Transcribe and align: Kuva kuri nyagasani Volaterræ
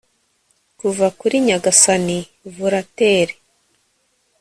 Kuva 0.79 1.07
kuri 1.19 1.35
nyagasani 1.47 2.17
Volaterræ 2.55 3.35